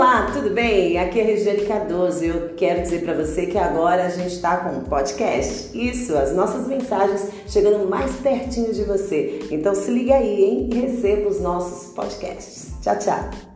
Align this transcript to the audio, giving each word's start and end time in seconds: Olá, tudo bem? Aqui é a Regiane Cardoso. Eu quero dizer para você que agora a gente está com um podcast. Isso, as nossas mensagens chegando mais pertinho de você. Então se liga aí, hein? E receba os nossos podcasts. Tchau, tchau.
Olá, 0.00 0.30
tudo 0.32 0.48
bem? 0.48 0.98
Aqui 0.98 1.20
é 1.20 1.22
a 1.22 1.26
Regiane 1.26 1.66
Cardoso. 1.66 2.24
Eu 2.24 2.54
quero 2.56 2.80
dizer 2.80 3.04
para 3.04 3.12
você 3.12 3.44
que 3.44 3.58
agora 3.58 4.06
a 4.06 4.08
gente 4.08 4.32
está 4.32 4.56
com 4.56 4.78
um 4.78 4.84
podcast. 4.84 5.78
Isso, 5.78 6.16
as 6.16 6.34
nossas 6.34 6.66
mensagens 6.66 7.28
chegando 7.46 7.86
mais 7.86 8.10
pertinho 8.12 8.72
de 8.72 8.82
você. 8.84 9.40
Então 9.50 9.74
se 9.74 9.90
liga 9.90 10.14
aí, 10.14 10.42
hein? 10.42 10.70
E 10.72 10.80
receba 10.80 11.28
os 11.28 11.38
nossos 11.42 11.92
podcasts. 11.92 12.72
Tchau, 12.80 12.98
tchau. 12.98 13.49